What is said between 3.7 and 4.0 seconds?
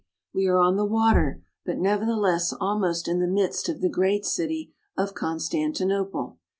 the